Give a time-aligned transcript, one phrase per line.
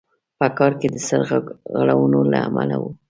[0.39, 2.89] په کار کې د سرغړونو له امله وو.